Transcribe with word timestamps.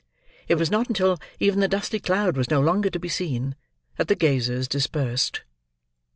It 0.47 0.55
was 0.55 0.71
not 0.71 0.87
until 0.89 1.19
even 1.39 1.59
the 1.59 1.67
dusty 1.67 1.99
cloud 1.99 2.35
was 2.35 2.49
no 2.49 2.59
longer 2.59 2.89
to 2.89 2.97
be 2.99 3.07
seen, 3.07 3.55
that 3.97 4.07
the 4.07 4.15
gazers 4.15 4.67
dispersed. 4.67 5.43